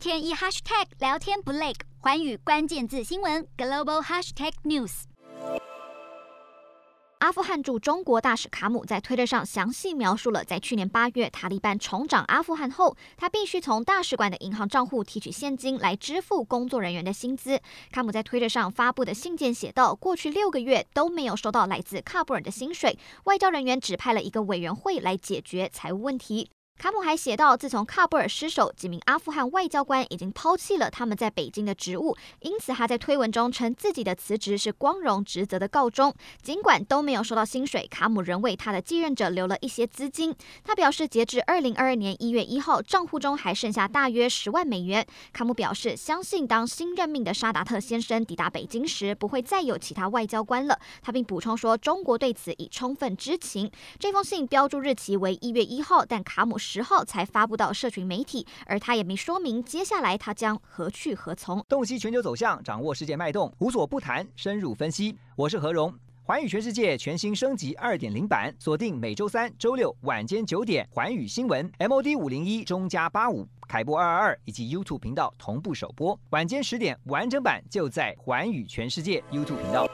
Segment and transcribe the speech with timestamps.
[0.00, 5.02] 天一 hashtag 聊天不累，寰宇关键字新闻 global hashtag news。
[7.18, 17.60] 阿富汗驻中国大使卡姆在推特上详细描述了，在去年八月塔利班重掌阿富汗后，他必须从大使馆的银行账户提取现金来支付工作人员的薪资。
[17.92, 26.50] 卡姆在推特上发布的信件写道：“过去六个月都没有收到来自喀布尔的薪水，外交人员指派了一个委员会来解决财务问题。”
[26.80, 36.14] 卡姆还写道，自从喀布尔失守，几名阿富汗外交官已经抛弃了他们在北京的职务，因此他在推文中称自己的辞职是光荣职责的告终。
[36.42, 40.34] 尽管都没有收到薪水，卡姆仍为他的继任者留了一些资金。
[40.64, 45.06] 他表示，截至二零二二年一月一号，账户中还剩下大约十万美元。
[45.34, 50.80] 卡姆表示，相信当新任命的沙达特先生抵达北京时，不会再有其他外交官了。
[51.02, 53.70] 他并补充说，中国对此已充分知情。
[53.98, 61.60] 这封信标注日期为一月一号，但卡姆是十号才发布到社群媒体，而他也没说明接下来他将何去何从。
[61.68, 65.18] 洞悉全球走向，掌握世界脉动，无所不谈，深入分析。
[65.34, 79.88] 我是何荣，环宇全世界全新升级二点零版，锁定每周三、周六晚间九点，环宇新闻 MOD 五零一中加八五凯播二二二以及 YouTube 频道同步首播，晚间十点完整版就在环宇全世界 YouTube 频道。